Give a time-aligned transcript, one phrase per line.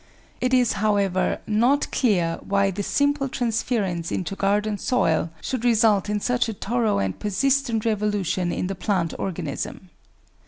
[0.41, 6.19] It is, however, not clear why the simple transference into garden soil should result in
[6.19, 9.91] such a thorough and persistent revolution in the plant organism.